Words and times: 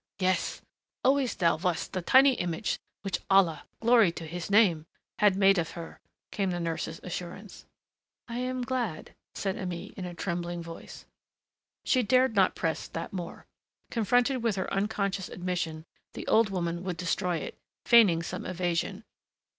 "Eh 0.19 0.23
yes. 0.23 0.63
Always 1.05 1.35
thou 1.35 1.57
wast 1.57 1.93
the 1.93 2.01
tiny 2.01 2.33
image 2.33 2.79
which 3.03 3.19
Allah 3.29 3.65
Glory 3.81 4.11
to 4.13 4.25
his 4.25 4.49
Name! 4.49 4.87
had 5.19 5.35
made 5.35 5.59
of 5.59 5.73
her," 5.77 5.99
came 6.31 6.49
the 6.49 6.59
nurse's 6.59 6.99
assurance. 7.03 7.67
"I 8.27 8.39
am 8.39 8.63
glad," 8.63 9.13
said 9.35 9.57
Aimée, 9.57 9.93
in 9.93 10.05
a 10.05 10.15
trembling 10.15 10.63
voice. 10.63 11.05
She 11.85 12.01
dared 12.01 12.33
not 12.35 12.55
press 12.55 12.87
that 12.87 13.13
more. 13.13 13.45
Confronted 13.91 14.41
with 14.41 14.55
her 14.55 14.73
unconscious 14.73 15.29
admission 15.29 15.85
the 16.13 16.25
old 16.25 16.49
woman 16.49 16.83
would 16.83 16.97
destroy 16.97 17.37
it, 17.37 17.55
feigning 17.85 18.23
some 18.23 18.43
evasion. 18.43 19.03